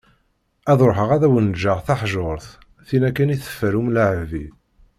Ad 0.71 0.79
ruḥeγ 0.87 1.09
ad 1.15 1.23
awen-ğğeγ 1.27 1.79
taḥjurt, 1.87 2.45
tin 2.87 3.03
akken 3.09 3.33
i 3.35 3.37
teffer 3.43 3.73
umlaԑbi. 3.79 4.45